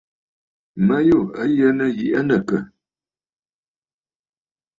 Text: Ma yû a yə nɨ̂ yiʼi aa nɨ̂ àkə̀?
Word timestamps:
Ma 0.85 0.97
yû 1.07 1.17
a 1.41 1.43
yə 1.57 1.67
nɨ̂ 1.77 1.87
yiʼi 1.97 2.13
aa 2.17 2.23
nɨ̂ 2.27 2.37
àkə̀? 2.41 2.59